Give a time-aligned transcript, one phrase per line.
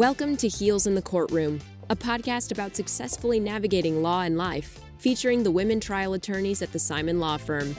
[0.00, 5.42] Welcome to Heels in the Courtroom, a podcast about successfully navigating law and life, featuring
[5.42, 7.76] the women trial attorneys at the Simon Law Firm.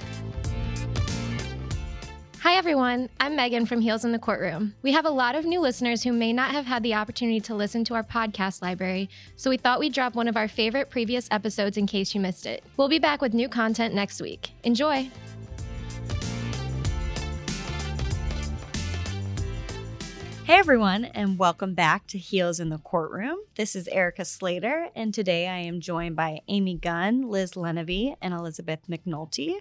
[2.42, 3.10] Hi, everyone.
[3.20, 4.76] I'm Megan from Heels in the Courtroom.
[4.84, 7.56] We have a lot of new listeners who may not have had the opportunity to
[7.56, 11.28] listen to our podcast library, so we thought we'd drop one of our favorite previous
[11.32, 12.64] episodes in case you missed it.
[12.78, 14.52] We'll be back with new content next week.
[14.64, 15.10] Enjoy!
[20.46, 23.38] Hey everyone, and welcome back to Heels in the Courtroom.
[23.56, 28.34] This is Erica Slater, and today I am joined by Amy Gunn, Liz Lenevy, and
[28.34, 29.56] Elizabeth McNulty.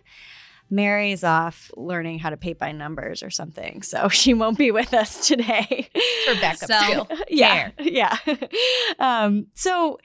[0.69, 4.93] Mary's off learning how to pay by numbers or something, so she won't be with
[4.93, 5.88] us today.
[6.27, 7.09] For backup So, skill.
[7.29, 8.16] Yeah, yeah.
[8.99, 9.99] um, so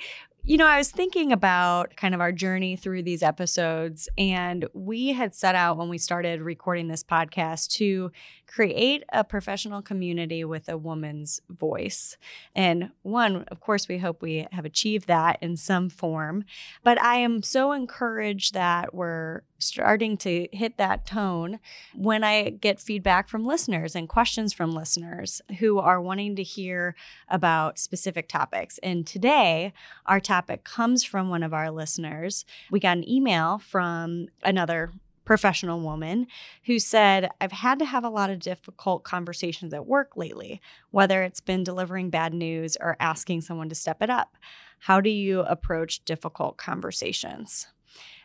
[0.48, 5.08] you know, I was thinking about kind of our journey through these episodes, and we
[5.08, 8.12] had set out when we started recording this podcast to
[8.56, 12.16] create a professional community with a woman's voice.
[12.56, 16.46] And one, of course, we hope we have achieved that in some form.
[16.82, 21.60] But I am so encouraged that we're starting to hit that tone
[21.94, 26.96] when I get feedback from listeners and questions from listeners who are wanting to hear
[27.28, 28.78] about specific topics.
[28.82, 29.74] And today,
[30.06, 32.46] our topic comes from one of our listeners.
[32.72, 34.92] We got an email from another
[35.26, 36.28] professional woman
[36.66, 41.24] who said, I've had to have a lot of difficult conversations at work lately, whether
[41.24, 44.38] it's been delivering bad news or asking someone to step it up.
[44.80, 47.68] How do you approach difficult conversations?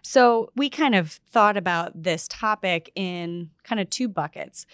[0.02, 4.66] So, we kind of thought about this topic in kind of two buckets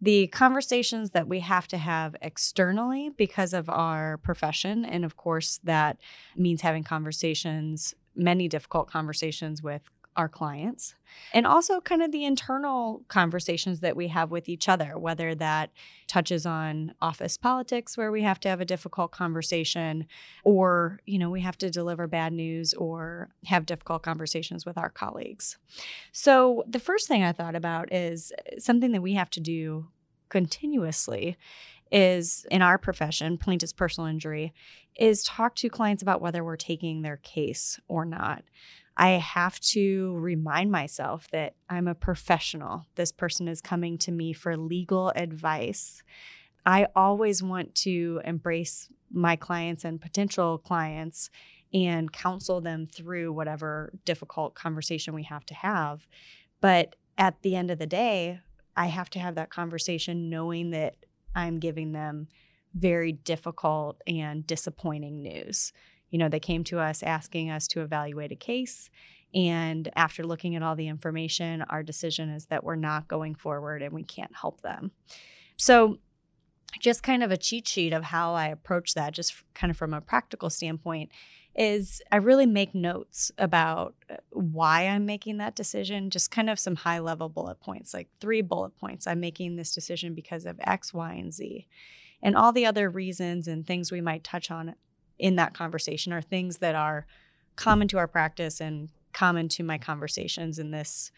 [0.00, 4.84] the conversations that we have to have externally because of our profession.
[4.84, 5.98] And of course, that
[6.36, 9.82] means having conversations, many difficult conversations with
[10.16, 10.94] our clients,
[11.32, 15.70] and also kind of the internal conversations that we have with each other, whether that
[16.06, 20.06] touches on office politics, where we have to have a difficult conversation,
[20.44, 24.90] or, you know, we have to deliver bad news or have difficult conversations with our
[24.90, 25.58] colleagues.
[26.12, 29.88] So, the first thing I thought about is something that we have to do
[30.28, 31.36] continuously
[31.92, 34.52] is in our profession, plaintiff's personal injury,
[34.98, 38.42] is talk to clients about whether we're taking their case or not.
[38.96, 42.86] I have to remind myself that I'm a professional.
[42.94, 46.02] This person is coming to me for legal advice.
[46.64, 51.30] I always want to embrace my clients and potential clients
[51.74, 56.06] and counsel them through whatever difficult conversation we have to have.
[56.60, 58.40] But at the end of the day,
[58.76, 60.96] I have to have that conversation knowing that
[61.34, 62.28] I'm giving them
[62.74, 65.72] very difficult and disappointing news.
[66.10, 68.90] You know, they came to us asking us to evaluate a case.
[69.34, 73.82] And after looking at all the information, our decision is that we're not going forward
[73.82, 74.92] and we can't help them.
[75.56, 75.98] So,
[76.80, 79.94] just kind of a cheat sheet of how I approach that, just kind of from
[79.94, 81.10] a practical standpoint,
[81.54, 86.58] is I really make notes about uh, why I'm making that decision, just kind of
[86.58, 89.06] some high level bullet points, like three bullet points.
[89.06, 91.66] I'm making this decision because of X, Y, and Z.
[92.22, 94.74] And all the other reasons and things we might touch on
[95.18, 97.06] in that conversation are things that are
[97.56, 101.10] common to our practice and common to my conversations in this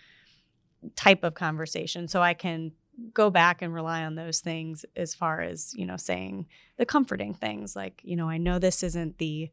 [0.94, 2.06] type of conversation.
[2.06, 2.72] So I can
[3.12, 7.34] go back and rely on those things as far as, you know, saying the comforting
[7.34, 9.50] things like, you know, I know this isn't the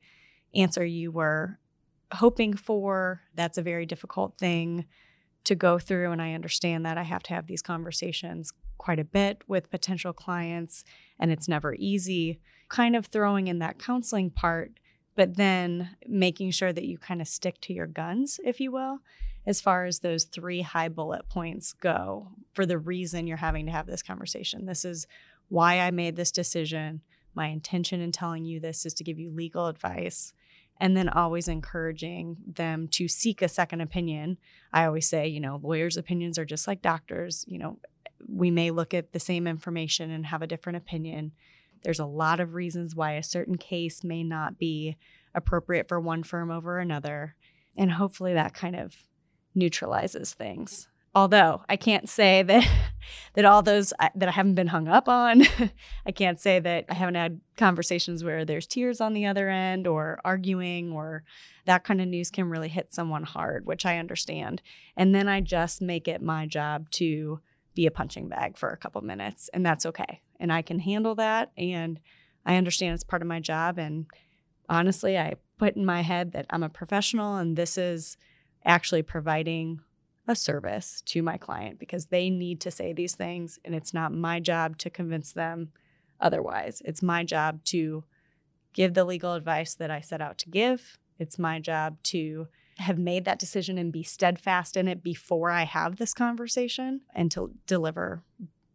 [0.54, 1.60] answer you were
[2.14, 3.22] hoping for.
[3.36, 4.86] That's a very difficult thing
[5.44, 6.12] to go through.
[6.12, 10.14] And I understand that I have to have these conversations quite a bit with potential
[10.14, 10.84] clients,
[11.20, 12.40] and it's never easy.
[12.68, 14.72] Kind of throwing in that counseling part,
[15.16, 19.00] but then making sure that you kind of stick to your guns, if you will,
[19.46, 23.72] as far as those three high bullet points go for the reason you're having to
[23.72, 24.66] have this conversation.
[24.66, 25.08] This is
[25.50, 27.02] why I made this decision.
[27.34, 30.34] My intention in telling you this is to give you legal advice
[30.80, 34.38] and then always encouraging them to seek a second opinion.
[34.74, 37.46] I always say, you know, lawyers' opinions are just like doctors.
[37.48, 37.80] You know,
[38.28, 41.32] we may look at the same information and have a different opinion.
[41.86, 44.98] There's a lot of reasons why a certain case may not be
[45.36, 47.36] appropriate for one firm over another.
[47.78, 48.96] And hopefully that kind of
[49.54, 50.88] neutralizes things.
[51.14, 52.68] Although I can't say that
[53.36, 55.44] that all those that I haven't been hung up on,
[56.08, 59.86] I can't say that I haven't had conversations where there's tears on the other end
[59.86, 61.24] or arguing or
[61.66, 64.64] that kind of news can really hit someone hard, which I understand.
[64.98, 67.42] And then I just make it my job to
[67.76, 70.22] be a punching bag for a couple minutes and that's okay.
[70.40, 72.00] And I can handle that and
[72.46, 74.06] I understand it's part of my job and
[74.70, 78.18] honestly, I put in my head that I'm a professional and this is
[78.66, 79.82] actually providing
[80.28, 84.12] a service to my client because they need to say these things and it's not
[84.12, 85.72] my job to convince them
[86.20, 86.82] otherwise.
[86.86, 88.04] It's my job to
[88.74, 90.98] give the legal advice that I set out to give.
[91.20, 92.48] It's my job to
[92.78, 97.32] have made that decision and be steadfast in it before I have this conversation and
[97.32, 98.24] to deliver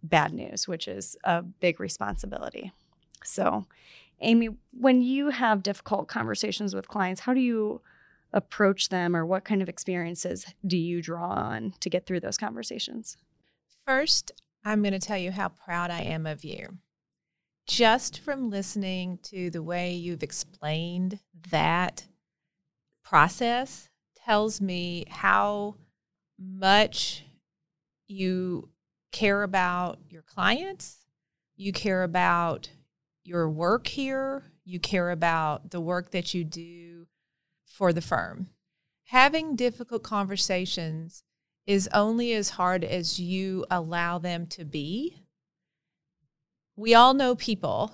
[0.03, 2.73] bad news, which is a big responsibility.
[3.25, 3.67] So,
[4.21, 7.81] Amy, when you have difficult conversations with clients, how do you
[8.33, 12.37] approach them or what kind of experiences do you draw on to get through those
[12.37, 13.17] conversations?
[13.87, 14.33] First,
[14.65, 16.79] I'm going to tell you how proud I am of you.
[17.67, 21.21] Just from listening to the way you've explained
[21.51, 22.07] that
[23.05, 23.89] process
[24.25, 25.77] tells me how
[26.39, 27.25] much
[28.07, 28.69] you
[29.13, 30.99] care about your clients,
[31.57, 32.71] you care about
[33.25, 37.07] your work here, you care about the work that you do
[37.67, 38.49] for the firm.
[39.05, 41.25] Having difficult conversations
[41.67, 45.25] is only as hard as you allow them to be.
[46.77, 47.93] We all know people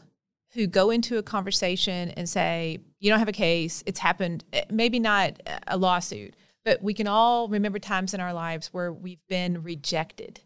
[0.53, 4.65] who go into a conversation and say, You don't have a case, it's happened, eh,
[4.71, 6.35] maybe not a lawsuit,
[6.65, 10.41] but we can all remember times in our lives where we've been rejected.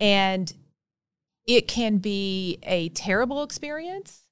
[0.00, 0.52] And
[1.46, 4.24] it can be a terrible experience.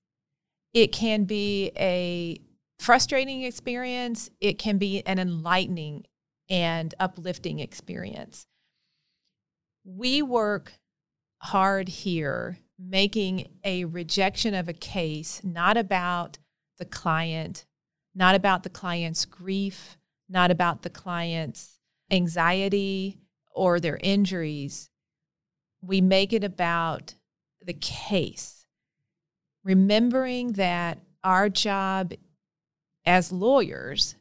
[0.72, 2.40] It can be a
[2.78, 4.30] frustrating experience.
[4.40, 6.06] It can be an enlightening
[6.48, 8.46] and uplifting experience.
[9.84, 10.72] We work
[11.40, 16.38] hard here making a rejection of a case not about
[16.78, 17.66] the client,
[18.14, 19.96] not about the client's grief,
[20.28, 21.80] not about the client's
[22.10, 23.18] anxiety
[23.52, 24.90] or their injuries.
[25.82, 27.14] We make it about
[27.62, 28.66] the case,
[29.64, 32.14] remembering that our job
[33.04, 34.16] as lawyers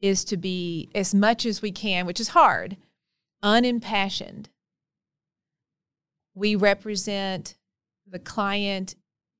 [0.00, 2.76] is to be as much as we can, which is hard,
[3.42, 4.48] unimpassioned.
[6.34, 7.56] We represent
[8.06, 8.94] the client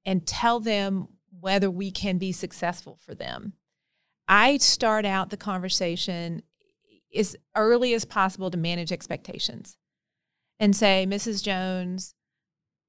[0.04, 1.08] and tell them
[1.40, 3.52] whether we can be successful for them.
[4.26, 6.42] I start out the conversation
[7.16, 9.77] as early as possible to manage expectations
[10.60, 11.43] and say, Mrs.
[11.43, 12.14] Jones,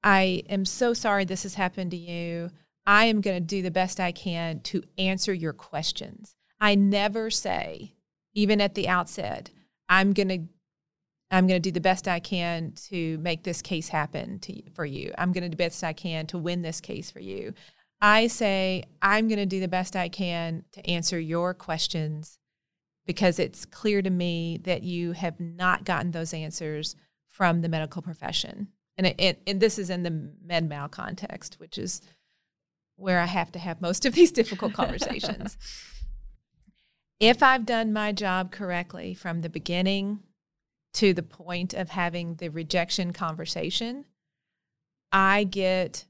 [0.04, 2.52] I am so sorry this has happened to you.
[2.86, 6.36] I am going to do the best I can to answer your questions.
[6.60, 7.96] I never say,
[8.34, 9.52] even at the outset,
[9.88, 10.40] I'm going to
[11.32, 14.84] I'm going to do the best I can to make this case happen to, for
[14.84, 15.14] you.
[15.16, 17.54] I'm going to do the best I can to win this case for you.
[18.02, 22.40] I say, I'm going to do the best I can to answer your questions
[23.06, 26.96] because it's clear to me that you have not gotten those answers
[27.30, 28.70] from the medical profession.
[28.98, 32.02] And, it, and this is in the med mal context, which is
[32.96, 35.58] where I have to have most of these difficult conversations.
[37.20, 40.20] if I've done my job correctly from the beginning
[40.94, 44.06] to the point of having the rejection conversation,
[45.12, 46.06] I get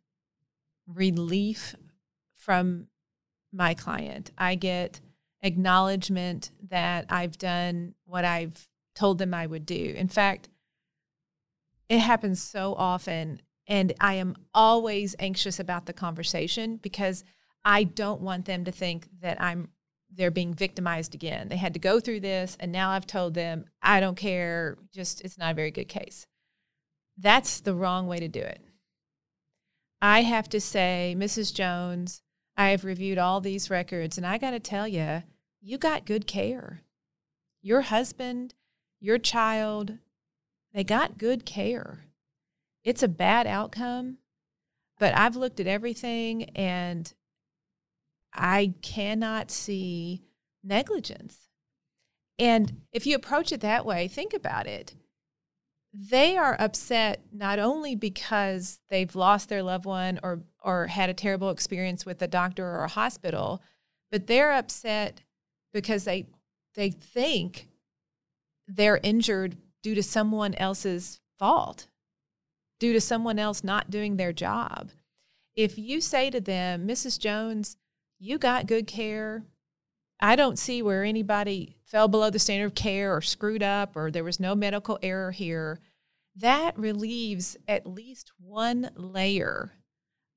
[0.87, 1.75] relief
[2.37, 2.87] from
[3.51, 4.31] my client.
[4.37, 4.99] I get
[5.41, 9.93] acknowledgement that I've done what I've told them I would do.
[9.95, 10.49] In fact,
[11.89, 17.23] it happens so often and I am always anxious about the conversation because
[17.63, 19.69] I don't want them to think that I'm
[20.11, 21.49] they're being victimized again.
[21.49, 25.21] They had to go through this and now I've told them I don't care, just
[25.21, 26.25] it's not a very good case.
[27.15, 28.61] That's the wrong way to do it.
[30.01, 31.53] I have to say, Mrs.
[31.53, 32.23] Jones,
[32.57, 35.23] I have reviewed all these records and I got to tell you,
[35.61, 36.81] you got good care.
[37.61, 38.55] Your husband,
[38.99, 39.99] your child,
[40.73, 42.05] they got good care
[42.83, 44.17] it's a bad outcome,
[44.99, 47.11] but I've looked at everything and
[48.33, 50.23] I cannot see
[50.63, 51.37] negligence.
[52.37, 54.95] And if you approach it that way, think about it.
[55.93, 61.15] They are upset not only because they've lost their loved one or or had a
[61.15, 63.61] terrible experience with a doctor or a hospital,
[64.11, 65.21] but they're upset
[65.73, 66.27] because they
[66.75, 67.67] they think
[68.67, 71.87] they're injured due to someone else's fault
[72.79, 74.91] due to someone else not doing their job.
[75.55, 77.19] If you say to them, Mrs.
[77.19, 77.77] Jones,
[78.17, 79.43] you got good care.
[80.19, 84.11] I don't see where anybody fell below the standard of care or screwed up or
[84.11, 85.79] there was no medical error here.
[86.35, 89.73] That relieves at least one layer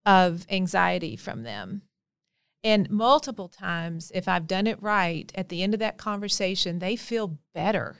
[0.05, 1.83] of anxiety from them.
[2.65, 6.95] And multiple times, if I've done it right, at the end of that conversation, they
[6.95, 7.97] feel better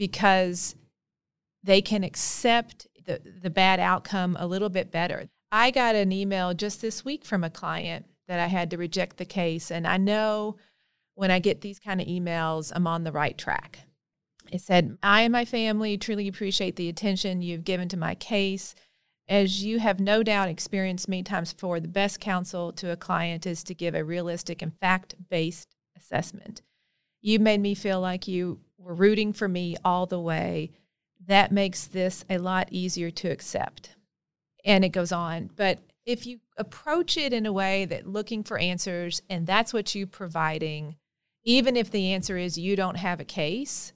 [0.00, 0.76] because
[1.62, 5.28] they can accept the, the bad outcome a little bit better.
[5.52, 9.18] I got an email just this week from a client that I had to reject
[9.18, 9.70] the case.
[9.70, 10.56] And I know
[11.16, 13.80] when I get these kind of emails, I'm on the right track.
[14.50, 18.74] It said, I and my family truly appreciate the attention you've given to my case
[19.28, 23.46] as you have no doubt experienced many times before, the best counsel to a client
[23.46, 26.62] is to give a realistic and fact based assessment.
[27.20, 30.70] You made me feel like you were rooting for me all the way.
[31.26, 33.96] That makes this a lot easier to accept.
[34.64, 35.50] And it goes on.
[35.54, 39.94] But if you approach it in a way that looking for answers and that's what
[39.94, 40.96] you're providing,
[41.44, 43.92] even if the answer is you don't have a case,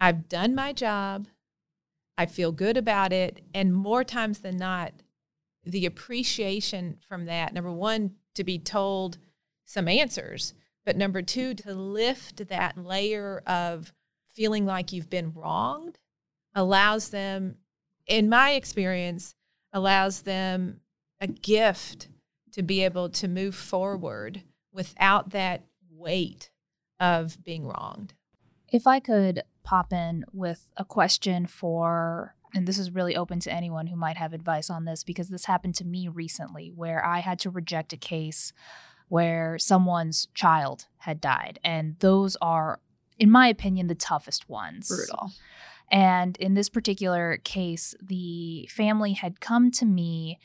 [0.00, 1.28] I've done my job.
[2.16, 3.40] I feel good about it.
[3.54, 4.92] And more times than not,
[5.64, 9.18] the appreciation from that number one, to be told
[9.64, 10.54] some answers,
[10.84, 13.92] but number two, to lift that layer of
[14.34, 15.98] feeling like you've been wronged
[16.54, 17.56] allows them,
[18.06, 19.34] in my experience,
[19.72, 20.80] allows them
[21.20, 22.08] a gift
[22.52, 26.50] to be able to move forward without that weight
[27.00, 28.14] of being wronged.
[28.72, 33.52] If I could pop in with a question for, and this is really open to
[33.52, 37.20] anyone who might have advice on this because this happened to me recently where I
[37.20, 38.52] had to reject a case
[39.08, 41.58] where someone's child had died.
[41.64, 42.80] And those are,
[43.18, 44.88] in my opinion, the toughest ones.
[44.88, 45.32] Brutal.
[45.90, 50.38] And in this particular case, the family had come to me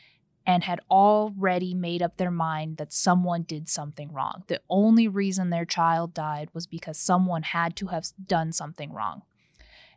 [0.46, 4.44] and had already made up their mind that someone did something wrong.
[4.48, 9.22] The only reason their child died was because someone had to have done something wrong.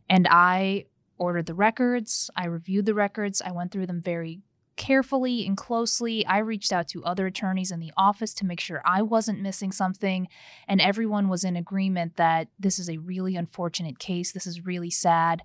[0.09, 0.87] And I
[1.17, 4.41] ordered the records, I reviewed the records, I went through them very
[4.83, 6.27] carefully and closely.
[6.27, 9.71] I reached out to other attorneys in the office to make sure I wasn't missing
[9.71, 10.27] something,
[10.67, 14.33] and everyone was in agreement that this is a really unfortunate case.
[14.33, 15.43] This is really sad,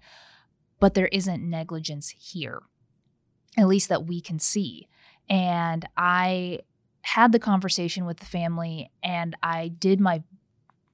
[0.79, 2.63] but there isn't negligence here,
[3.55, 4.87] at least that we can see.
[5.29, 6.61] And I
[7.03, 10.23] had the conversation with the family and I did my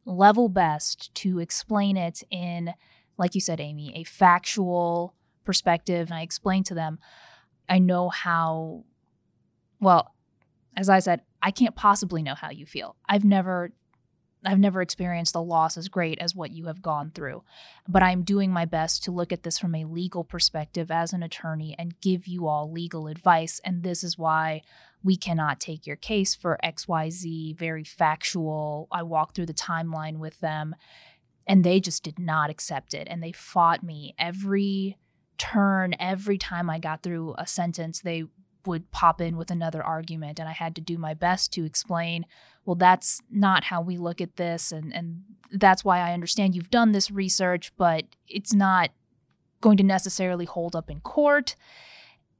[0.03, 2.73] level best to explain it in,
[3.17, 6.09] like you said, Amy, a factual perspective.
[6.09, 6.99] And I explained to them,
[7.67, 8.83] I know how,
[9.79, 10.13] well,
[10.75, 12.95] as I said, I can't possibly know how you feel.
[13.07, 13.71] I've never
[14.45, 17.43] I've never experienced a loss as great as what you have gone through.
[17.87, 21.23] But I'm doing my best to look at this from a legal perspective as an
[21.23, 23.61] attorney and give you all legal advice.
[23.63, 24.61] And this is why
[25.03, 28.87] we cannot take your case for XYZ, very factual.
[28.91, 30.75] I walked through the timeline with them
[31.47, 33.07] and they just did not accept it.
[33.09, 34.97] And they fought me every
[35.37, 38.25] turn, every time I got through a sentence, they
[38.65, 42.25] would pop in with another argument and I had to do my best to explain,
[42.65, 46.71] well that's not how we look at this and and that's why I understand you've
[46.71, 48.89] done this research, but it's not
[49.61, 51.55] going to necessarily hold up in court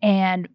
[0.01, 0.50] and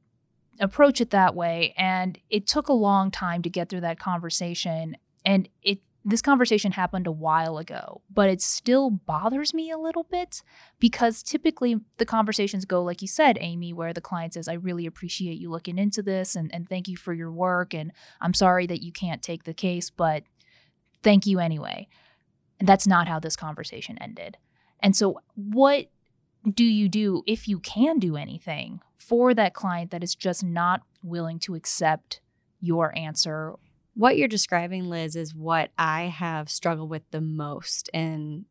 [0.61, 1.73] approach it that way.
[1.77, 6.73] And it took a long time to get through that conversation and it this conversation
[6.73, 10.43] happened a while ago, but it still bothers me a little bit
[10.79, 14.87] because typically the conversations go, like you said, Amy, where the client says, I really
[14.87, 17.75] appreciate you looking into this and, and thank you for your work.
[17.75, 20.23] And I'm sorry that you can't take the case, but
[21.03, 21.89] thank you anyway.
[22.59, 24.39] And that's not how this conversation ended.
[24.81, 25.91] And so, what
[26.51, 30.83] do you do if you can do anything for that client that is just not
[31.03, 32.23] willing to accept
[32.61, 33.57] your answer
[33.99, 38.45] what you're describing, Liz, is what I have struggled with the most in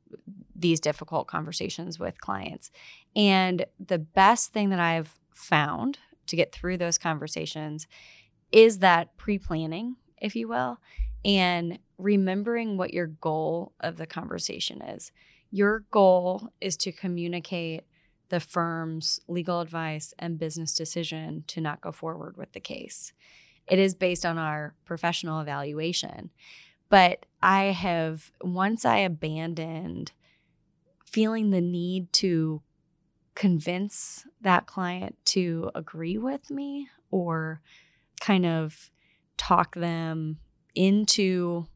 [0.54, 2.70] these difficult conversations with clients.
[3.16, 7.88] And the best thing that I've found to get through those conversations
[8.51, 10.80] is that pre planning, if you will,
[11.24, 15.13] and remembering what your goal of the conversation is.
[15.50, 17.86] Your goal is to communicate
[18.27, 23.13] the firm's legal advice and business decision to not go forward with the case.
[23.70, 26.32] It is based on our professional evaluation.
[26.90, 30.14] But I have, once I abandoned
[31.06, 32.62] feeling the need to
[33.36, 37.62] convince that client to agree with me or
[38.20, 38.90] kind of
[39.38, 40.40] talk them
[40.76, 41.68] into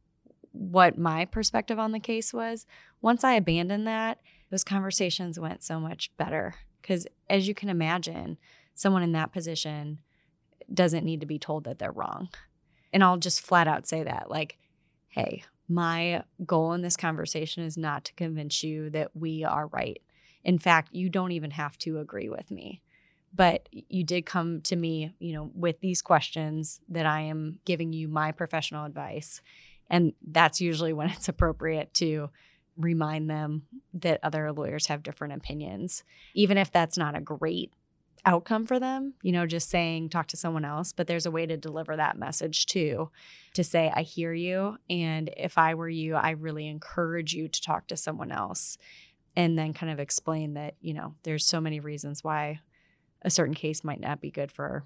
[0.54, 2.66] what my perspective on the case was,
[3.02, 4.20] once I abandoned that,
[4.50, 6.56] those conversations went so much better.
[6.82, 8.38] Because as you can imagine,
[8.74, 10.00] someone in that position
[10.74, 12.30] doesn't need to be told that they're wrong.
[12.94, 14.58] And I'll just flat out say that like,
[15.10, 20.02] hey, my goal in this conversation is not to convince you that we are right.
[20.44, 22.82] In fact, you don't even have to agree with me.
[23.34, 27.94] But you did come to me, you know, with these questions that I am giving
[27.94, 29.42] you my professional advice.
[29.90, 32.30] And that's usually when it's appropriate to
[32.76, 33.64] remind them
[33.94, 37.72] that other lawyers have different opinions, even if that's not a great
[38.26, 41.46] outcome for them, you know, just saying talk to someone else, but there's a way
[41.46, 43.10] to deliver that message too
[43.54, 47.62] to say I hear you and if I were you, I really encourage you to
[47.62, 48.78] talk to someone else
[49.36, 52.60] and then kind of explain that, you know, there's so many reasons why
[53.22, 54.84] a certain case might not be good for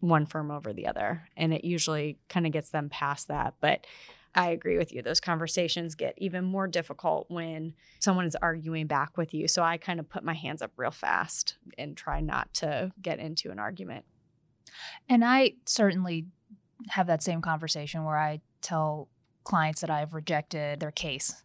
[0.00, 1.28] one firm over the other.
[1.36, 3.54] And it usually kind of gets them past that.
[3.60, 3.86] But
[4.34, 5.02] I agree with you.
[5.02, 9.48] Those conversations get even more difficult when someone is arguing back with you.
[9.48, 13.18] So I kind of put my hands up real fast and try not to get
[13.18, 14.04] into an argument.
[15.08, 16.26] And I certainly
[16.90, 19.08] have that same conversation where I tell
[19.44, 21.42] clients that I've rejected their case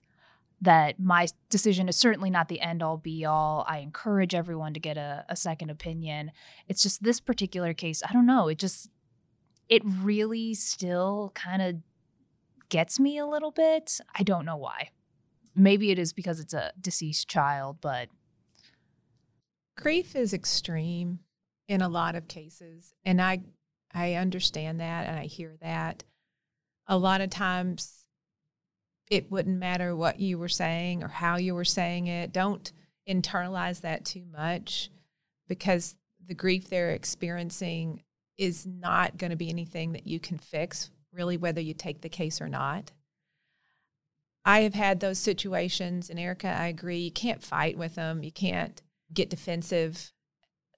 [0.62, 3.66] that my decision is certainly not the end all be all.
[3.68, 6.32] I encourage everyone to get a, a second opinion.
[6.70, 8.90] It's just this particular case, I don't know, it just,
[9.68, 11.76] it really still kind of
[12.74, 14.00] gets me a little bit.
[14.18, 14.90] I don't know why.
[15.56, 18.10] Maybe it is because it's a deceased child, but.
[19.78, 21.20] Grief is extreme
[21.68, 22.96] in a lot of cases.
[23.06, 23.42] And I,
[23.94, 26.04] I understand that and I hear that.
[26.88, 28.06] A lot of times
[29.08, 32.34] it wouldn't matter what you were saying or how you were saying it.
[32.34, 32.72] Don't
[33.08, 34.90] internalize that too much
[35.48, 38.02] because the grief they're experiencing
[38.36, 42.10] is not going to be anything that you can fix, really, whether you take the
[42.10, 42.92] case or not.
[44.46, 47.00] I have had those situations, and Erica, I agree.
[47.00, 48.24] You can't fight with them.
[48.24, 48.82] You can't
[49.14, 50.12] get defensive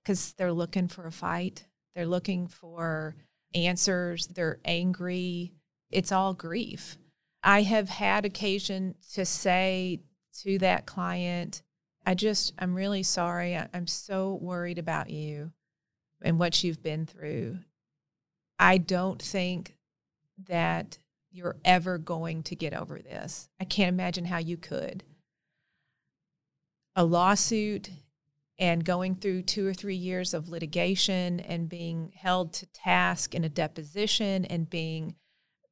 [0.04, 1.66] because they're looking for a fight.
[1.96, 3.16] They're looking for
[3.56, 4.28] answers.
[4.28, 5.54] They're angry.
[5.90, 6.98] It's all grief.
[7.44, 10.02] I have had occasion to say
[10.44, 11.64] to that client,
[12.06, 13.56] I just, I'm really sorry.
[13.56, 15.52] I, I'm so worried about you
[16.22, 17.60] and what you've been through.
[18.60, 19.75] I don't think
[20.48, 20.98] that
[21.32, 23.50] you're ever going to get over this.
[23.60, 25.04] I can't imagine how you could.
[26.96, 27.90] A lawsuit
[28.58, 33.44] and going through two or three years of litigation and being held to task in
[33.44, 35.16] a deposition and being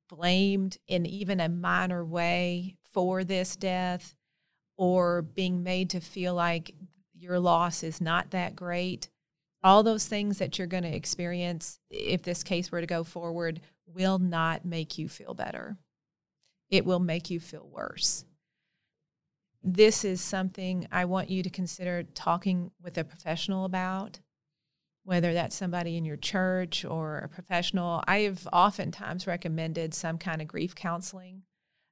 [0.09, 4.15] blamed in even a minor way for this death
[4.77, 6.73] or being made to feel like
[7.13, 9.09] your loss is not that great.
[9.63, 13.61] All those things that you're going to experience if this case were to go forward
[13.93, 15.77] will not make you feel better.
[16.69, 18.25] It will make you feel worse.
[19.63, 24.19] This is something I want you to consider talking with a professional about
[25.05, 28.03] whether that's somebody in your church or a professional.
[28.07, 31.43] I have oftentimes recommended some kind of grief counseling.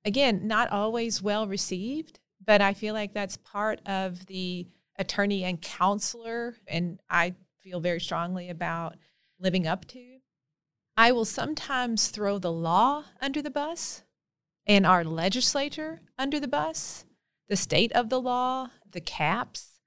[0.06, 5.62] Again, not always well received, but I feel like that's part of the attorney and
[5.62, 8.96] counselor, and I feel very strongly about
[9.40, 10.11] living up to.
[11.02, 14.04] I will sometimes throw the law under the bus
[14.68, 17.06] and our legislature under the bus,
[17.50, 19.80] the state of the law, the caps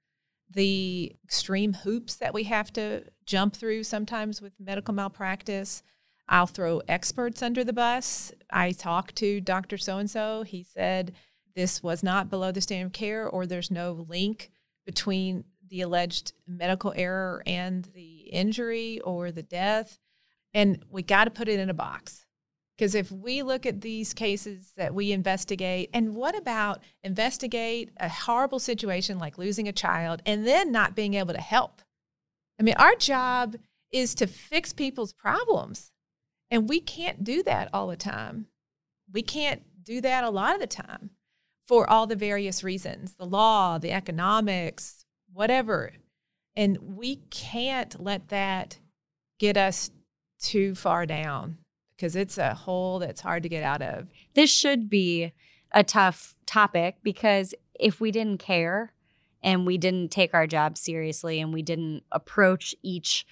[0.49, 5.83] the extreme hoops that we have to jump through sometimes with medical malpractice.
[6.27, 8.33] I'll throw experts under the bus.
[8.49, 9.77] I talked to Dr.
[9.77, 10.43] So and so.
[10.43, 11.13] He said
[11.55, 14.51] this was not below the standard of care, or there's no link
[14.85, 19.99] between the alleged medical error and the injury or the death.
[20.55, 22.25] And we got to put it in a box.
[22.77, 28.09] Because if we look at these cases that we investigate, and what about investigate a
[28.09, 31.81] horrible situation like losing a child and then not being able to help?
[32.59, 33.55] I mean, our job
[33.91, 35.91] is to fix people's problems,
[36.49, 38.47] and we can't do that all the time.
[39.11, 41.11] We can't do that a lot of the time
[41.67, 45.93] for all the various reasons the law, the economics, whatever.
[46.55, 48.79] And we can't let that
[49.39, 49.91] get us
[50.45, 51.57] too far down
[51.95, 54.07] because it's a hole that's hard to get out of.
[54.35, 55.33] This should be
[55.71, 58.93] a tough topic because if we didn't care
[59.41, 63.25] and we didn't take our job seriously and we didn't approach each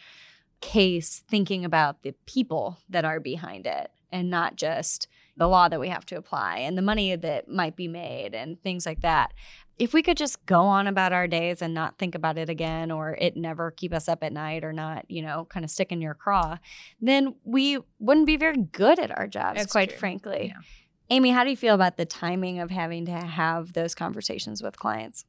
[0.60, 5.80] case thinking about the people that are behind it and not just the law that
[5.80, 9.34] we have to apply and the money that might be made and things like that,
[9.80, 12.92] if we could just go on about our days and not think about it again
[12.92, 15.92] or it never keep us up at night or not you know kind of stick
[15.92, 16.58] in your craw
[17.02, 19.98] then we wouldn't be very good at our jobs That's quite true.
[19.98, 20.62] frankly yeah.
[21.10, 24.78] amy how do you feel about the timing of having to have those conversations with
[24.78, 25.26] clients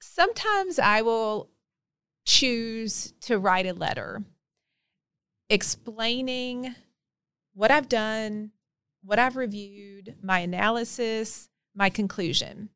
[0.00, 1.50] sometimes i will
[2.26, 4.22] choose to write a letter
[5.48, 6.74] explaining
[7.54, 8.50] what i've done
[9.04, 12.70] what i've reviewed my analysis my conclusion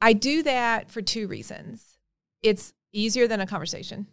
[0.00, 1.98] I do that for two reasons.
[2.42, 4.06] It's easier than a conversation.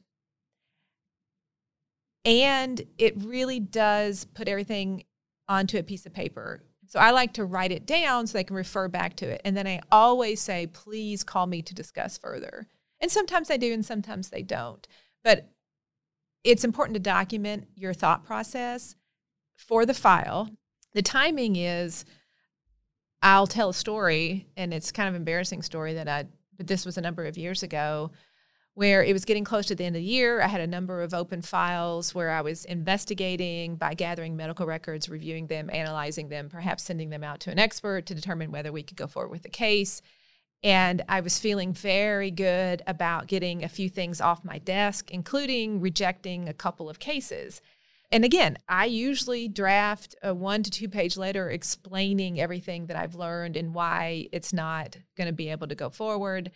[2.25, 5.05] And it really does put everything
[5.47, 6.61] onto a piece of paper.
[6.87, 9.41] So I like to write it down so they can refer back to it.
[9.45, 12.67] And then I always say, please call me to discuss further.
[12.99, 14.85] And sometimes they do, and sometimes they don't.
[15.23, 15.49] But
[16.43, 18.95] it's important to document your thought process
[19.55, 20.49] for the file.
[20.93, 22.05] The timing is
[23.21, 26.25] I'll tell a story, and it's kind of embarrassing story that I,
[26.55, 28.11] but this was a number of years ago
[28.77, 30.39] where it was getting close to the end of the year.
[30.39, 35.09] I had a number of open files where I was investigating by gathering medical records,
[35.09, 38.83] reviewing them, analyzing them, perhaps sending them out to an expert to determine whether we
[38.83, 40.03] could go forward with the case.
[40.61, 45.81] And I was feeling very good about getting a few things off my desk, including
[45.81, 47.61] rejecting a couple of cases.
[48.11, 53.15] And again, I usually draft a one to two page letter explaining everything that I've
[53.15, 56.51] learned and why it's not going to be able to go forward.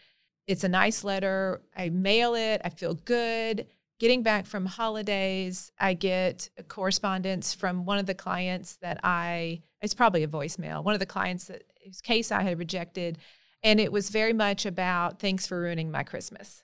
[0.47, 1.61] It's a nice letter.
[1.75, 2.61] I mail it.
[2.63, 3.67] I feel good.
[3.99, 9.61] Getting back from holidays, I get a correspondence from one of the clients that I,
[9.81, 13.17] it's probably a voicemail, one of the clients that whose case I had rejected.
[13.61, 16.63] And it was very much about thanks for ruining my Christmas.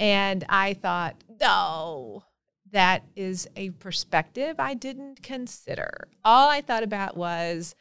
[0.00, 2.24] And I thought, no,
[2.72, 6.08] that is a perspective I didn't consider.
[6.24, 7.74] All I thought about was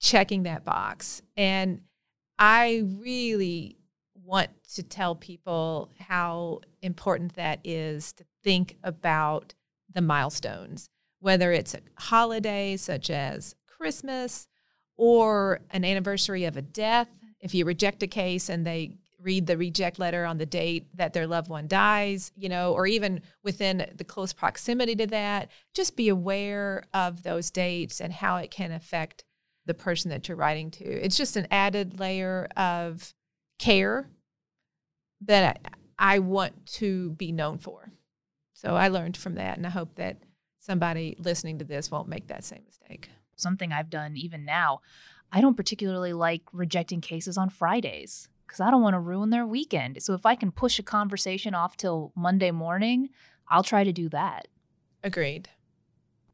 [0.00, 1.22] checking that box.
[1.36, 1.82] And
[2.38, 3.76] I really
[4.24, 9.54] want to tell people how important that is to think about
[9.92, 10.88] the milestones,
[11.20, 14.48] whether it's a holiday such as Christmas
[14.96, 17.08] or an anniversary of a death.
[17.40, 21.14] If you reject a case and they read the reject letter on the date that
[21.14, 25.96] their loved one dies, you know, or even within the close proximity to that, just
[25.96, 29.24] be aware of those dates and how it can affect
[29.66, 30.84] the person that you're writing to.
[30.84, 33.14] It's just an added layer of
[33.58, 34.10] care
[35.22, 37.92] that I want to be known for.
[38.52, 40.18] So I learned from that, and I hope that
[40.60, 43.08] somebody listening to this won't make that same mistake.
[43.36, 44.80] Something I've done even now,
[45.32, 49.44] I don't particularly like rejecting cases on Fridays because I don't want to ruin their
[49.44, 50.00] weekend.
[50.00, 53.08] So if I can push a conversation off till Monday morning,
[53.48, 54.46] I'll try to do that.
[55.02, 55.48] Agreed.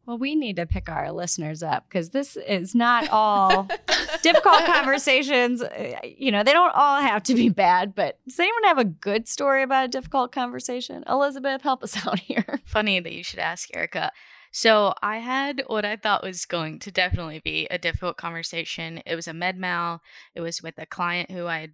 [0.05, 3.69] Well, we need to pick our listeners up because this is not all
[4.23, 5.63] difficult conversations.
[5.63, 8.85] Uh, you know, they don't all have to be bad, but does anyone have a
[8.85, 11.03] good story about a difficult conversation?
[11.09, 12.61] Elizabeth, help us out here.
[12.67, 14.13] Funny that you should ask, Erica.
[14.53, 19.01] So I had what I thought was going to definitely be a difficult conversation.
[19.07, 20.03] It was a med mal.
[20.35, 21.73] It was with a client who I had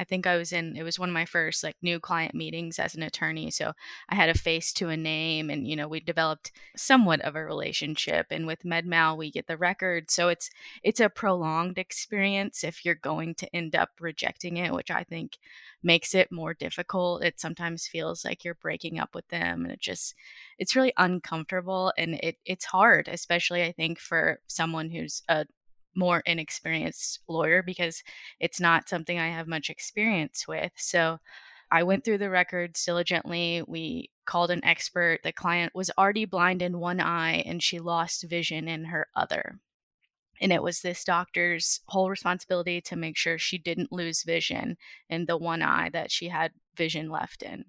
[0.00, 2.78] I think I was in it was one of my first like new client meetings
[2.78, 3.50] as an attorney.
[3.50, 3.74] So
[4.08, 7.44] I had a face to a name and you know, we developed somewhat of a
[7.44, 10.10] relationship and with MedMal we get the record.
[10.10, 10.48] So it's
[10.82, 15.36] it's a prolonged experience if you're going to end up rejecting it, which I think
[15.82, 17.22] makes it more difficult.
[17.22, 20.14] It sometimes feels like you're breaking up with them and it just
[20.58, 25.44] it's really uncomfortable and it it's hard, especially I think for someone who's a
[25.94, 28.02] more inexperienced lawyer because
[28.38, 30.72] it's not something I have much experience with.
[30.76, 31.18] So
[31.70, 33.62] I went through the records diligently.
[33.66, 35.20] We called an expert.
[35.22, 39.60] The client was already blind in one eye and she lost vision in her other.
[40.40, 45.26] And it was this doctor's whole responsibility to make sure she didn't lose vision in
[45.26, 47.66] the one eye that she had vision left in.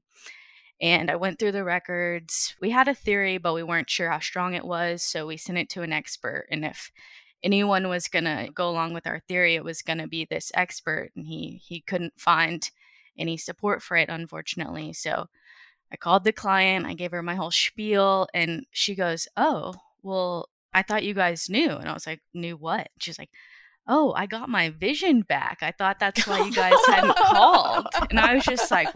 [0.82, 2.56] And I went through the records.
[2.60, 5.04] We had a theory, but we weren't sure how strong it was.
[5.04, 6.48] So we sent it to an expert.
[6.50, 6.92] And if
[7.44, 10.52] anyone was going to go along with our theory, it was going to be this
[10.56, 12.70] expert, and he he couldn't find
[13.18, 14.94] any support for it, unfortunately.
[14.94, 15.28] So
[15.92, 19.74] I called the client, I gave her my whole spiel, and she goes, "Oh,
[20.04, 23.30] well, I thought you guys knew," and I was like, "Knew what?" She's like.
[23.88, 25.58] Oh, I got my vision back.
[25.64, 27.88] I thought that's why you guys hadn't called.
[28.12, 28.88] And I was just like,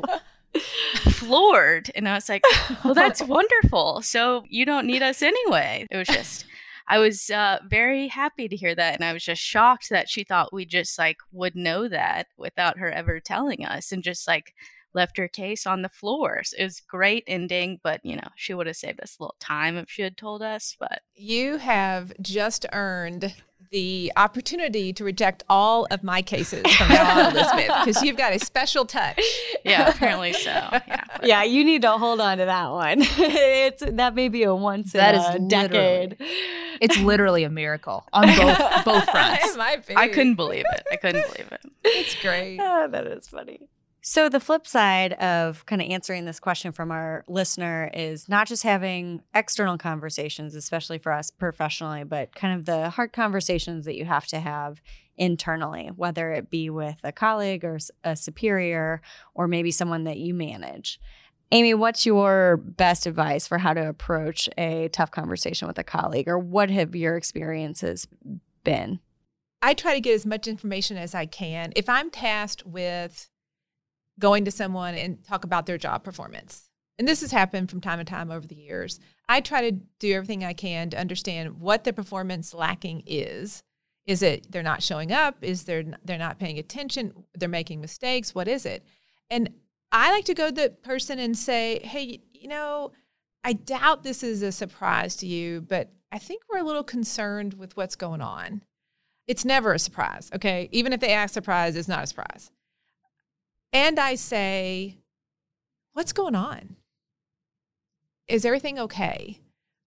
[1.12, 1.92] floored.
[1.96, 2.44] And I was like,
[2.84, 4.02] well, that's wonderful.
[4.02, 5.88] So you don't need us anyway.
[5.90, 6.46] It was just
[6.88, 8.96] I was uh, very happy to hear that.
[8.96, 12.78] And I was just shocked that she thought we just like would know that without
[12.78, 14.54] her ever telling us and just like
[14.94, 16.42] left her case on the floor.
[16.44, 19.36] So it was great ending, but you know, she would have saved us a little
[19.40, 20.76] time if she had told us.
[20.80, 23.36] But you have just earned
[23.72, 28.34] the opportunity to reject all of my cases from now on, Elizabeth, because you've got
[28.34, 29.22] a special touch.
[29.66, 30.52] Yeah, apparently so.
[30.52, 32.98] Yeah, yeah, you need to hold on to that one.
[33.02, 36.18] it's that may be a once that in a decade.
[36.80, 39.58] It's literally a miracle on both both fronts.
[39.58, 40.84] I couldn't believe it.
[40.92, 41.62] I couldn't believe it.
[41.84, 42.60] It's great.
[42.62, 43.62] Oh, that is funny.
[44.08, 48.46] So, the flip side of kind of answering this question from our listener is not
[48.46, 53.96] just having external conversations, especially for us professionally, but kind of the hard conversations that
[53.96, 54.80] you have to have
[55.18, 59.02] internally, whether it be with a colleague or a superior
[59.34, 61.00] or maybe someone that you manage.
[61.52, 66.28] Amy, what's your best advice for how to approach a tough conversation with a colleague,
[66.28, 68.08] or what have your experiences
[68.64, 69.00] been?
[69.64, 71.74] I try to get as much information as I can.
[71.76, 73.32] If I'm tasked with
[74.20, 76.70] going to someone and talk about their job performance.
[76.98, 79.00] And this has happened from time to time over the years.
[79.28, 83.64] I try to do everything I can to understand what the performance lacking is.
[84.06, 85.38] Is it they're not showing up?
[85.42, 87.26] Is there they're not paying attention?
[87.34, 88.36] They're making mistakes?
[88.36, 88.86] What is it?
[89.30, 89.50] And
[89.92, 92.92] I like to go to the person and say, hey, you know,
[93.44, 97.56] I doubt this is a surprise to you, but I think we're a little concerned
[97.56, 98.64] with what's going on.
[99.28, 100.70] It's never a surprise, okay?
[100.72, 102.52] Even if they ask surprise, it's not a surprise.
[103.76, 105.00] And I say,
[105.92, 106.78] what's going on?
[108.26, 109.42] Is everything okay?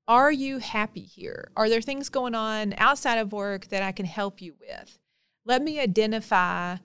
[0.07, 1.51] Are you happy here?
[1.57, 4.99] Are there things going on outside of work that I can help you with?
[5.47, 6.77] Let me identify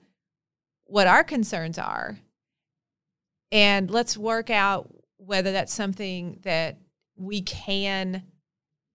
[0.86, 2.20] what our concerns are
[3.52, 4.88] and let's work out
[5.18, 6.78] whether that's something that
[7.18, 8.22] we can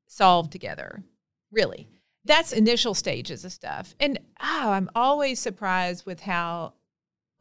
[0.08, 1.04] solve together.
[1.52, 1.88] Really.
[2.26, 3.94] That's initial stages of stuff.
[4.00, 6.74] And oh, I'm always surprised with how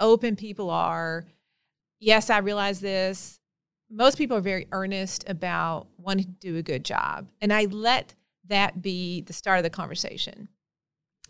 [0.00, 1.26] open people are.
[2.00, 3.40] Yes, I realize this.
[3.90, 7.28] Most people are very earnest about wanting to do a good job.
[7.40, 8.14] And I let
[8.46, 10.48] that be the start of the conversation.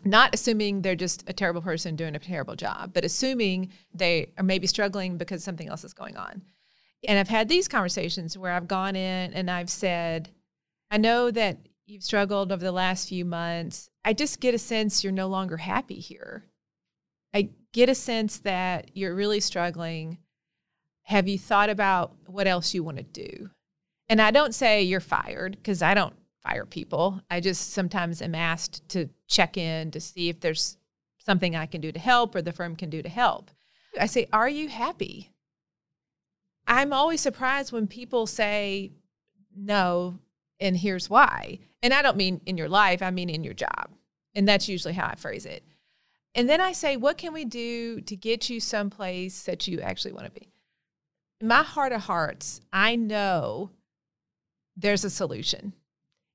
[0.03, 4.43] Not assuming they're just a terrible person doing a terrible job, but assuming they are
[4.43, 6.41] maybe struggling because something else is going on.
[7.07, 10.29] And I've had these conversations where I've gone in and I've said,
[10.91, 13.89] I know that you've struggled over the last few months.
[14.05, 16.45] I just get a sense you're no longer happy here.
[17.33, 20.17] I get a sense that you're really struggling.
[21.03, 23.49] Have you thought about what else you want to do?
[24.07, 27.21] And I don't say you're fired because I don't fire people.
[27.29, 30.77] I just sometimes am asked to check in to see if there's
[31.17, 33.51] something I can do to help or the firm can do to help.
[33.99, 35.31] I say, Are you happy?
[36.67, 38.91] I'm always surprised when people say
[39.55, 40.19] no,
[40.59, 41.59] and here's why.
[41.81, 43.89] And I don't mean in your life, I mean in your job.
[44.35, 45.63] And that's usually how I phrase it.
[46.35, 50.13] And then I say, what can we do to get you someplace that you actually
[50.13, 50.49] want to be?
[51.41, 53.71] In my heart of hearts, I know
[54.77, 55.73] there's a solution.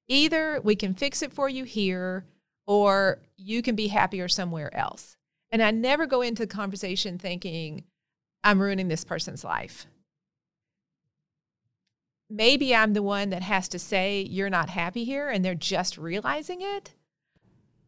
[0.09, 2.27] Either we can fix it for you here,
[2.67, 5.17] or you can be happier somewhere else.
[5.51, 7.85] And I never go into the conversation thinking,
[8.43, 9.87] I'm ruining this person's life
[12.35, 15.97] maybe I'm the one that has to say you're not happy here and they're just
[15.97, 16.95] realizing it.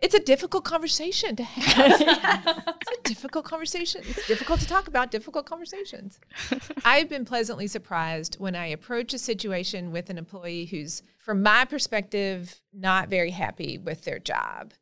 [0.00, 2.00] It's a difficult conversation to have.
[2.80, 4.02] it's a difficult conversation.
[4.06, 6.20] It's difficult to talk about difficult conversations.
[6.84, 11.64] I've been pleasantly surprised when I approach a situation with an employee who's, from my
[11.64, 14.74] perspective, not very happy with their job.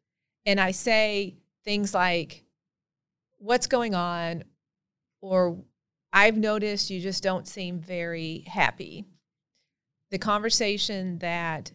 [0.44, 2.44] And I say things like,
[3.38, 4.44] What's going on?
[5.20, 5.58] Or
[6.12, 9.04] I've noticed you just don't seem very happy
[10.14, 11.72] the conversation that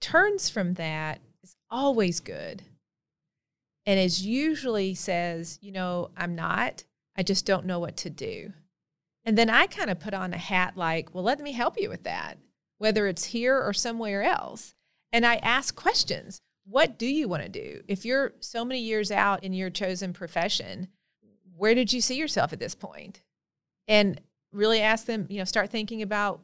[0.00, 1.20] turns from that
[1.74, 2.62] always good.
[3.84, 6.84] And it usually says, you know, I'm not,
[7.16, 8.52] I just don't know what to do.
[9.24, 11.88] And then I kind of put on a hat like, well, let me help you
[11.88, 12.38] with that,
[12.78, 14.74] whether it's here or somewhere else.
[15.12, 16.40] And I ask questions.
[16.64, 17.82] What do you want to do?
[17.88, 20.88] If you're so many years out in your chosen profession,
[21.56, 23.20] where did you see yourself at this point?
[23.88, 24.20] And
[24.52, 26.40] really ask them, you know, start thinking about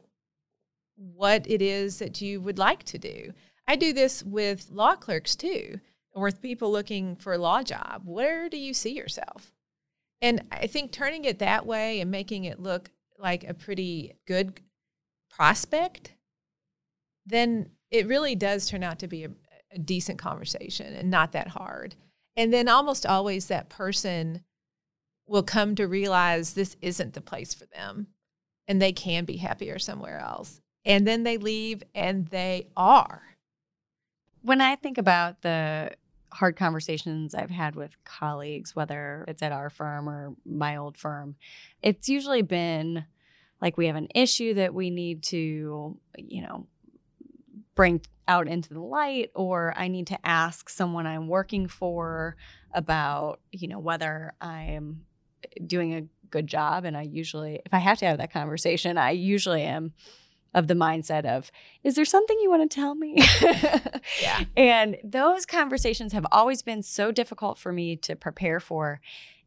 [0.95, 3.33] what it is that you would like to do.
[3.67, 5.79] I do this with law clerks too,
[6.13, 8.01] or with people looking for a law job.
[8.05, 9.53] Where do you see yourself?
[10.21, 14.59] And I think turning it that way and making it look like a pretty good
[15.29, 16.13] prospect,
[17.25, 19.29] then it really does turn out to be a,
[19.71, 21.95] a decent conversation and not that hard.
[22.35, 24.43] And then almost always that person
[25.27, 28.07] will come to realize this isn't the place for them
[28.67, 33.21] and they can be happier somewhere else and then they leave and they are.
[34.43, 35.91] When I think about the
[36.31, 41.35] hard conversations I've had with colleagues, whether it's at our firm or my old firm,
[41.81, 43.05] it's usually been
[43.61, 46.67] like we have an issue that we need to, you know,
[47.75, 52.35] bring out into the light, or I need to ask someone I'm working for
[52.73, 55.01] about, you know, whether I'm
[55.65, 56.85] doing a good job.
[56.85, 59.93] And I usually, if I have to have that conversation, I usually am
[60.53, 61.51] of the mindset of,
[61.83, 63.15] is there something you want to tell me?
[64.21, 64.43] yeah.
[64.57, 68.99] And those conversations have always been so difficult for me to prepare for.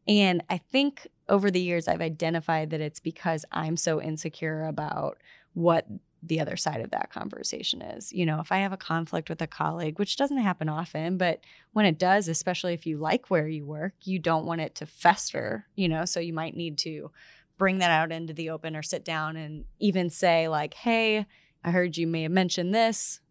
[0.07, 5.19] And I think over the years, I've identified that it's because I'm so insecure about
[5.53, 5.87] what
[6.27, 8.11] the other side of that conversation is.
[8.11, 11.41] You know, if I have a conflict with a colleague, which doesn't happen often, but
[11.73, 14.85] when it does, especially if you like where you work, you don't want it to
[14.85, 17.11] fester, you know, so you might need to
[17.57, 21.25] bring that out into the open or sit down and even say like hey
[21.63, 23.21] i heard you may have mentioned this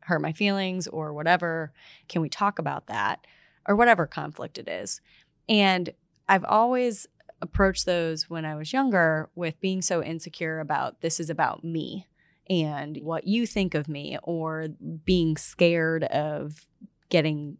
[0.00, 1.72] hurt my feelings or whatever.
[2.10, 3.26] Can we talk about that?
[3.66, 5.00] or whatever conflict it is.
[5.48, 5.90] And
[6.26, 7.06] i've always
[7.42, 12.06] approached those when i was younger with being so insecure about this is about me
[12.48, 14.68] and what you think of me or
[15.04, 16.66] being scared of
[17.10, 17.58] getting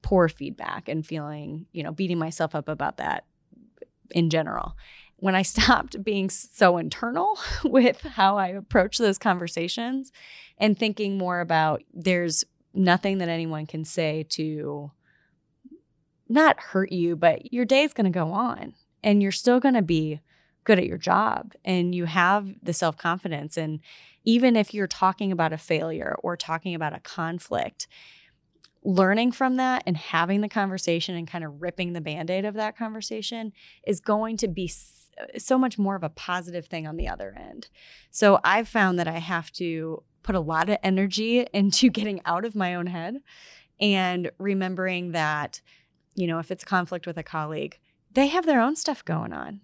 [0.00, 3.26] poor feedback and feeling you know beating myself up about that
[4.12, 4.74] in general
[5.16, 10.12] when I stopped being so internal with how I approach those conversations
[10.58, 14.90] and thinking more about there's nothing that anyone can say to
[16.28, 19.82] not hurt you, but your day's going to go on and you're still going to
[19.82, 20.20] be
[20.64, 23.56] good at your job and you have the self confidence.
[23.56, 23.80] And
[24.24, 27.86] even if you're talking about a failure or talking about a conflict,
[28.82, 32.54] learning from that and having the conversation and kind of ripping the band aid of
[32.54, 33.52] that conversation
[33.86, 34.68] is going to be
[35.20, 37.68] Uh, so much more of a positive thing on the other end.
[38.10, 42.44] So I've found that I have to put a lot of energy into getting out
[42.44, 43.16] of my own head
[43.80, 45.60] and remembering that,
[46.14, 47.78] you know, if it's conflict with a colleague,
[48.12, 49.60] they have their own stuff going on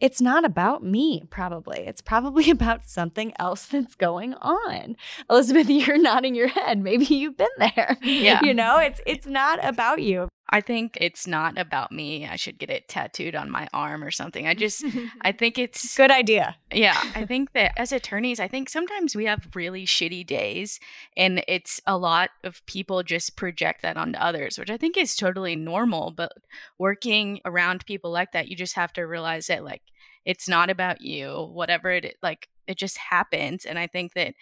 [0.00, 1.78] it's not about me, probably.
[1.78, 4.96] It's probably about something else that's going on.
[5.30, 6.78] Elizabeth, you're nodding your head.
[6.78, 7.96] Maybe you've been there.
[8.02, 8.40] Yeah.
[8.42, 10.28] You know, it's it's not about you.
[10.50, 12.26] I think it's not about me.
[12.26, 14.46] I should get it tattooed on my arm or something.
[14.46, 14.84] I just,
[15.22, 16.56] I think it's good idea.
[16.72, 17.00] Yeah.
[17.14, 20.80] I think that as attorneys, I think sometimes we have really shitty days
[21.16, 25.16] and it's a lot of people just project that onto others, which I think is
[25.16, 26.10] totally normal.
[26.10, 26.32] But
[26.78, 29.82] working around people like that, you just have to realize that, like,
[30.26, 33.64] it's not about you, whatever it, like, it just happens.
[33.64, 34.34] And I think that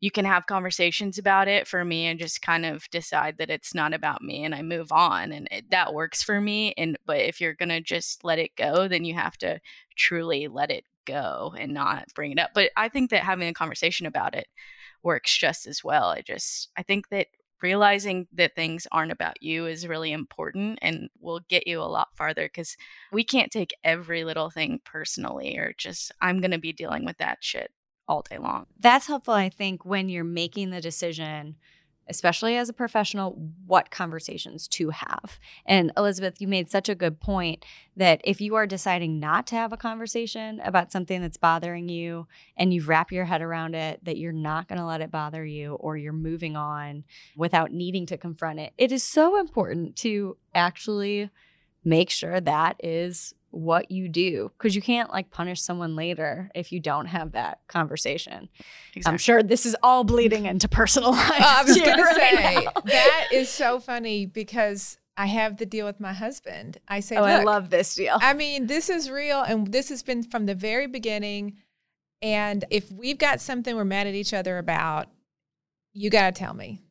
[0.00, 3.74] you can have conversations about it for me and just kind of decide that it's
[3.74, 7.18] not about me and I move on and it, that works for me and but
[7.18, 9.60] if you're going to just let it go then you have to
[9.96, 13.54] truly let it go and not bring it up but I think that having a
[13.54, 14.46] conversation about it
[15.02, 17.28] works just as well I just I think that
[17.60, 22.08] realizing that things aren't about you is really important and will get you a lot
[22.14, 22.76] farther because
[23.10, 27.18] we can't take every little thing personally or just I'm going to be dealing with
[27.18, 27.72] that shit
[28.08, 28.66] all day long.
[28.80, 31.56] That's helpful, I think, when you're making the decision,
[32.08, 33.32] especially as a professional,
[33.66, 35.38] what conversations to have.
[35.66, 37.64] And Elizabeth, you made such a good point
[37.96, 42.26] that if you are deciding not to have a conversation about something that's bothering you
[42.56, 45.44] and you wrap your head around it, that you're not going to let it bother
[45.44, 47.04] you or you're moving on
[47.36, 51.28] without needing to confront it, it is so important to actually
[51.84, 56.70] make sure that is what you do because you can't like punish someone later if
[56.70, 58.48] you don't have that conversation.
[58.94, 59.12] Exactly.
[59.12, 61.32] I'm sure this is all bleeding into personal life.
[61.40, 65.98] I was going to say that is so funny because I have the deal with
[65.98, 66.78] my husband.
[66.86, 70.02] I say, "Oh, I love this deal." I mean, this is real, and this has
[70.02, 71.56] been from the very beginning.
[72.22, 75.08] And if we've got something we're mad at each other about,
[75.92, 76.82] you got to tell me.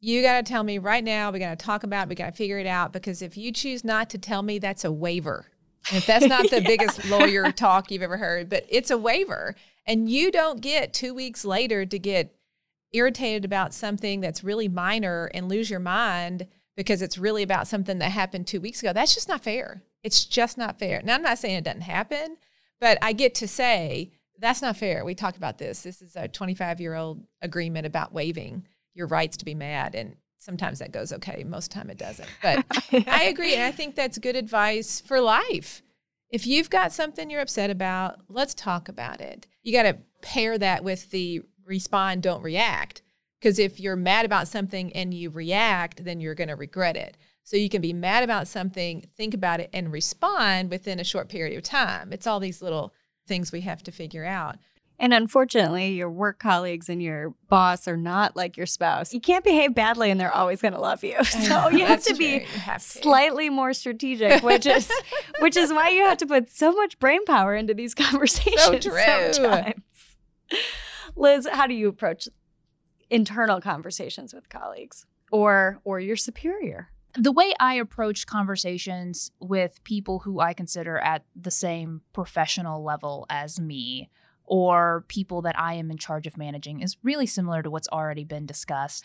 [0.00, 1.30] You got to tell me right now.
[1.30, 2.04] We got to talk about.
[2.04, 4.58] It, we got to figure it out because if you choose not to tell me,
[4.58, 5.46] that's a waiver.
[5.88, 6.68] And if that's not the yeah.
[6.68, 9.54] biggest lawyer talk you've ever heard, but it's a waiver.
[9.86, 12.34] And you don't get two weeks later to get
[12.92, 16.46] irritated about something that's really minor and lose your mind
[16.76, 18.92] because it's really about something that happened two weeks ago.
[18.92, 19.82] That's just not fair.
[20.02, 21.00] It's just not fair.
[21.02, 22.36] Now, I'm not saying it doesn't happen,
[22.80, 25.04] but I get to say, that's not fair.
[25.04, 25.82] We talked about this.
[25.82, 29.94] This is a 25 year old agreement about waiving your rights to be mad.
[29.94, 32.28] And sometimes that goes okay most time it doesn't.
[32.42, 32.64] But
[33.08, 35.82] i agree and i think that's good advice for life.
[36.30, 39.46] If you've got something you're upset about let's talk about it.
[39.62, 43.02] You got to pair that with the respond don't react
[43.40, 47.16] because if you're mad about something and you react then you're going to regret it.
[47.42, 51.28] So you can be mad about something think about it and respond within a short
[51.28, 52.12] period of time.
[52.12, 52.92] It's all these little
[53.26, 54.56] things we have to figure out
[54.98, 59.12] and unfortunately, your work colleagues and your boss are not like your spouse.
[59.12, 61.16] You can't behave badly and they're always going to love you.
[61.46, 62.98] So you have to be have to.
[63.02, 64.90] slightly more strategic, which is
[65.40, 68.78] which is why you have to put so much brain power into these conversations so
[68.78, 69.32] true.
[69.32, 69.82] sometimes.
[71.14, 72.28] Liz, how do you approach
[73.10, 76.88] internal conversations with colleagues or or your superior?
[77.18, 83.26] the way I approach conversations with people who I consider at the same professional level
[83.30, 84.10] as me
[84.46, 88.24] or people that I am in charge of managing is really similar to what's already
[88.24, 89.04] been discussed.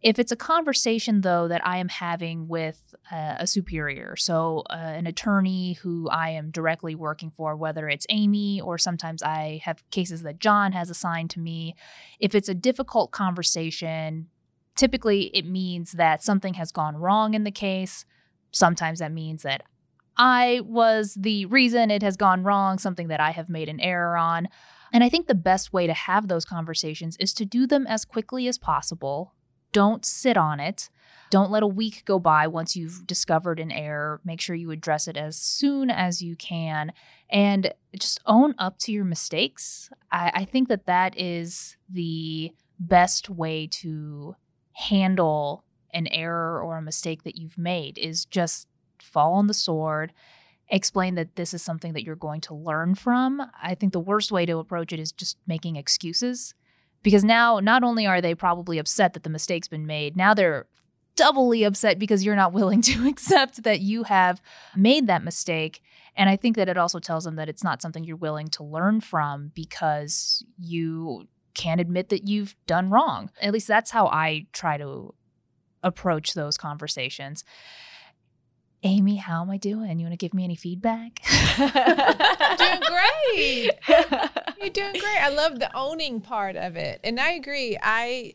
[0.00, 4.74] If it's a conversation, though, that I am having with uh, a superior, so uh,
[4.74, 9.82] an attorney who I am directly working for, whether it's Amy or sometimes I have
[9.90, 11.74] cases that John has assigned to me,
[12.20, 14.28] if it's a difficult conversation,
[14.76, 18.04] typically it means that something has gone wrong in the case.
[18.52, 19.64] Sometimes that means that
[20.16, 24.16] I was the reason it has gone wrong, something that I have made an error
[24.16, 24.48] on.
[24.92, 28.04] And I think the best way to have those conversations is to do them as
[28.04, 29.34] quickly as possible.
[29.72, 30.88] Don't sit on it.
[31.30, 34.20] Don't let a week go by once you've discovered an error.
[34.24, 36.92] Make sure you address it as soon as you can
[37.28, 39.90] and just own up to your mistakes.
[40.10, 44.36] I, I think that that is the best way to
[44.72, 48.68] handle an error or a mistake that you've made is just
[49.00, 50.12] fall on the sword
[50.70, 53.42] explain that this is something that you're going to learn from.
[53.62, 56.54] I think the worst way to approach it is just making excuses
[57.02, 60.66] because now not only are they probably upset that the mistake's been made, now they're
[61.16, 64.40] doubly upset because you're not willing to accept that you have
[64.76, 65.82] made that mistake.
[66.16, 68.64] And I think that it also tells them that it's not something you're willing to
[68.64, 73.30] learn from because you can't admit that you've done wrong.
[73.40, 75.14] At least that's how I try to
[75.82, 77.44] approach those conversations.
[78.84, 79.98] Amy, how am I doing?
[79.98, 81.20] You want to give me any feedback?
[81.58, 83.70] doing great.
[84.60, 85.18] You're doing great.
[85.20, 87.00] I love the owning part of it.
[87.02, 87.76] And I agree.
[87.82, 88.34] I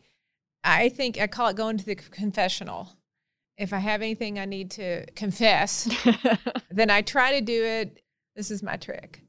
[0.62, 2.90] I think I call it going to the confessional.
[3.56, 5.88] If I have anything I need to confess,
[6.70, 8.02] then I try to do it.
[8.34, 9.20] This is my trick.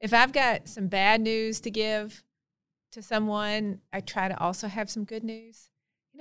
[0.00, 2.22] If I've got some bad news to give
[2.92, 5.71] to someone, I try to also have some good news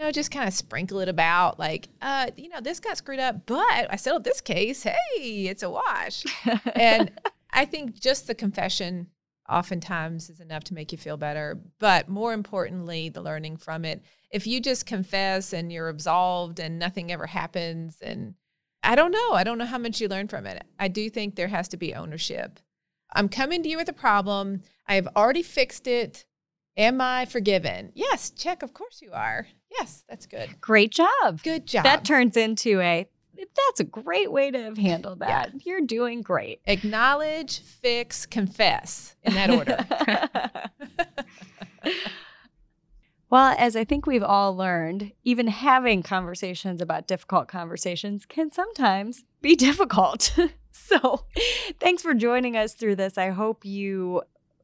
[0.01, 3.45] know, just kind of sprinkle it about like, uh, you know, this got screwed up,
[3.45, 4.83] but I settled this case.
[4.83, 6.23] Hey, it's a wash.
[6.75, 7.11] and
[7.53, 9.07] I think just the confession
[9.49, 11.59] oftentimes is enough to make you feel better.
[11.79, 14.01] But more importantly, the learning from it.
[14.31, 18.35] If you just confess and you're absolved and nothing ever happens, and
[18.81, 20.63] I don't know, I don't know how much you learn from it.
[20.79, 22.59] I do think there has to be ownership.
[23.13, 24.61] I'm coming to you with a problem.
[24.87, 26.25] I have already fixed it.
[26.77, 27.91] Am I forgiven?
[27.95, 28.63] Yes, check.
[28.63, 29.47] Of course you are.
[29.71, 30.59] Yes, that's good.
[30.61, 31.43] Great job.
[31.43, 31.83] Good job.
[31.83, 35.51] That turns into a that's a great way to have handled that.
[35.53, 35.59] Yeah.
[35.63, 36.61] You're doing great.
[36.65, 39.83] Acknowledge, fix, confess in that order.
[43.29, 49.23] well, as I think we've all learned, even having conversations about difficult conversations can sometimes
[49.41, 50.37] be difficult.
[50.71, 51.25] so,
[51.79, 53.17] thanks for joining us through this.
[53.17, 54.21] I hope you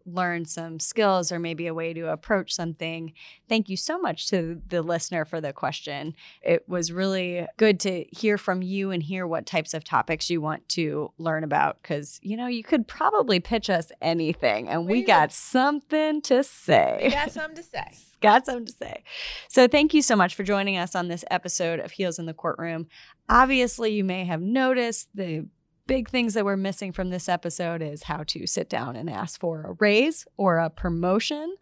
[0.08, 3.14] learn some skills or maybe a way to approach something.
[3.50, 6.16] Thank you so much to the listener for the question.
[6.42, 10.42] It was really good to hear from you and hear what types of topics you
[10.42, 14.94] want to learn about because, you know, you could probably pitch us anything and we,
[14.94, 17.00] we got something to say.
[17.04, 17.88] We got something to say.
[18.22, 19.04] got something to say.
[19.48, 22.34] So, thank you so much for joining us on this episode of Heels in the
[22.34, 22.88] Courtroom.
[23.30, 25.46] Obviously, you may have noticed the
[25.88, 29.40] big things that we're missing from this episode is how to sit down and ask
[29.40, 31.56] for a raise or a promotion.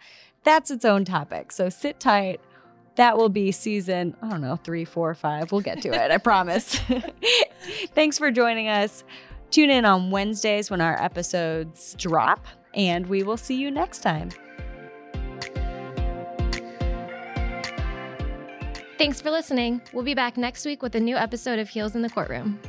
[0.43, 1.51] That's its own topic.
[1.51, 2.41] So sit tight.
[2.95, 5.51] That will be season, I don't know, three, four, five.
[5.51, 6.80] We'll get to it, I promise.
[7.93, 9.03] Thanks for joining us.
[9.51, 14.30] Tune in on Wednesdays when our episodes drop, and we will see you next time.
[18.97, 19.82] Thanks for listening.
[19.91, 22.59] We'll be back next week with a new episode of Heels in the Courtroom.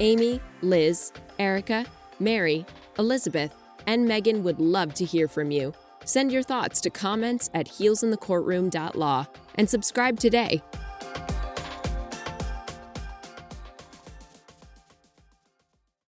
[0.00, 1.86] Amy, Liz, Erica,
[2.18, 2.66] Mary,
[2.98, 3.54] Elizabeth,
[3.86, 5.72] and Megan would love to hear from you.
[6.04, 9.26] Send your thoughts to comments at heelsinthecourtroom.law
[9.56, 10.62] and subscribe today.